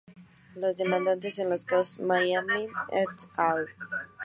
Los 0.55 0.77
demandantes 0.77 1.37
en 1.37 1.51
los 1.51 1.63
casos, 1.63 1.99
M"amani, 1.99 2.67
et 2.89 3.29
al. 3.37 3.67